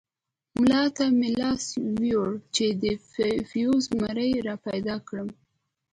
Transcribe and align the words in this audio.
ملا 0.59 0.83
ته 0.95 1.03
مې 1.17 1.29
لاس 1.41 1.65
يووړ 2.11 2.29
چې 2.55 2.65
د 2.83 2.85
فيوز 3.49 3.83
مزي 3.99 4.31
راپيدا 4.47 4.95
کړم. 5.07 5.27